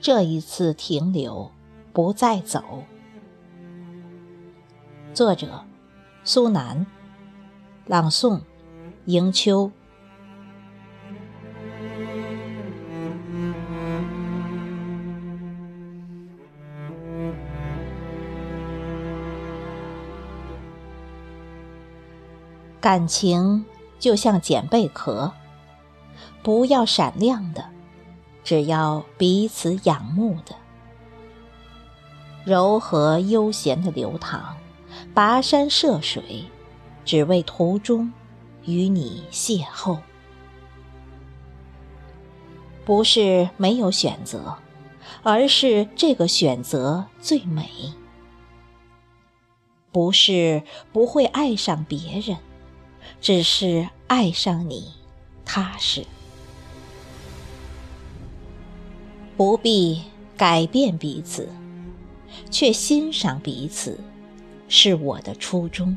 [0.00, 1.50] 这一次停留，
[1.92, 2.84] 不再走。
[5.12, 5.64] 作者：
[6.22, 6.86] 苏南，
[7.86, 8.40] 朗诵：
[9.06, 9.70] 迎秋。
[22.80, 23.64] 感情
[23.98, 25.32] 就像捡贝壳，
[26.44, 27.64] 不要闪亮的。
[28.48, 30.56] 只要彼此仰慕的，
[32.46, 34.56] 柔和悠闲的流淌，
[35.14, 36.46] 跋山涉水，
[37.04, 38.10] 只为途中
[38.64, 39.98] 与你邂逅。
[42.86, 44.56] 不是没有选择，
[45.22, 47.68] 而是这个选择最美。
[49.92, 52.38] 不是不会爱上别人，
[53.20, 54.94] 只是爱上你
[55.44, 56.06] 踏实。
[59.38, 60.02] 不必
[60.36, 61.48] 改变彼此，
[62.50, 63.96] 却欣赏彼此，
[64.66, 65.96] 是我的初衷。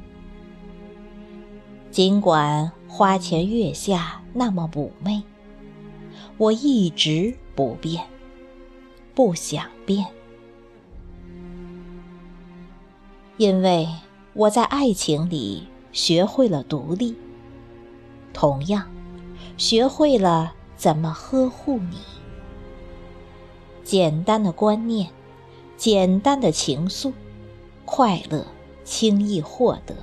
[1.89, 5.23] 尽管花前月下那么妩媚，
[6.37, 8.05] 我一直不变，
[9.15, 10.05] 不想变，
[13.37, 13.87] 因为
[14.33, 17.15] 我在爱情里学会了独立，
[18.33, 18.87] 同样
[19.57, 21.97] 学会了怎么呵护你。
[23.91, 25.09] 简单的观念，
[25.75, 27.11] 简单的情愫，
[27.83, 28.47] 快乐
[28.85, 29.93] 轻易获得。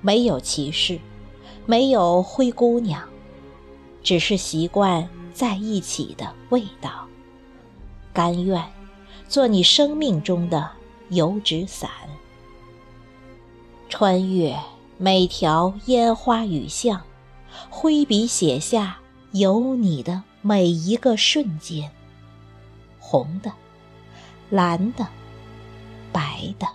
[0.00, 1.00] 没有歧视，
[1.66, 3.08] 没有灰姑娘，
[4.04, 7.08] 只是习惯在一起的味道。
[8.12, 8.64] 甘愿
[9.26, 10.70] 做你生命中的
[11.08, 11.90] 油纸伞，
[13.88, 14.56] 穿越
[14.96, 17.02] 每条烟花雨巷，
[17.68, 18.98] 挥笔写下
[19.32, 20.22] 有你的。
[20.48, 21.90] 每一个瞬间，
[22.98, 23.52] 红的、
[24.48, 25.06] 蓝的、
[26.10, 26.66] 白的，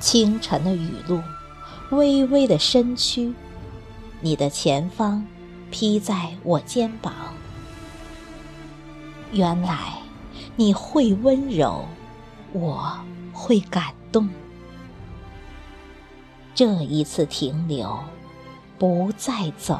[0.00, 1.22] 清晨的雨露，
[1.90, 3.32] 微微的身躯，
[4.20, 5.24] 你的前方
[5.70, 7.14] 披在我肩膀。
[9.30, 9.96] 原来
[10.56, 11.86] 你会温柔，
[12.52, 12.98] 我
[13.32, 14.28] 会感动。
[16.52, 17.96] 这一次停留。
[18.76, 19.78] 不再走。